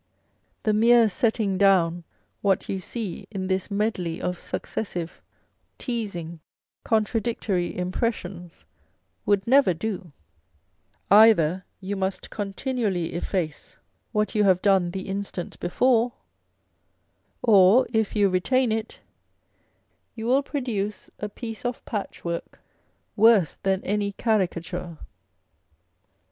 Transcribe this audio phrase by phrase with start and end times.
[0.63, 2.05] The mere setting down
[2.41, 5.21] what you see in this medley of successive,
[5.77, 6.39] teazing,
[6.83, 8.65] contradictory impressions,
[9.27, 10.11] would never do;
[11.11, 13.29] either you must continually On a Portrait by Vandyke.
[13.29, 13.77] 4 1)5 efface
[14.11, 16.13] what you have done the instant before,
[17.43, 19.01] or if you retain it,
[20.15, 22.59] you will produce a piece of patchwork,
[23.15, 24.97] worse than any caricature.